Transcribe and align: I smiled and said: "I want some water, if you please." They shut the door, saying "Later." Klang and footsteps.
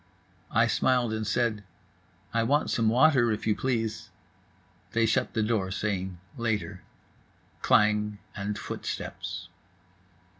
I 0.49 0.65
smiled 0.65 1.13
and 1.13 1.27
said: 1.27 1.63
"I 2.33 2.41
want 2.41 2.71
some 2.71 2.89
water, 2.89 3.31
if 3.31 3.45
you 3.45 3.55
please." 3.55 4.09
They 4.93 5.05
shut 5.05 5.35
the 5.35 5.43
door, 5.43 5.69
saying 5.69 6.17
"Later." 6.37 6.81
Klang 7.61 8.17
and 8.35 8.57
footsteps. 8.57 9.49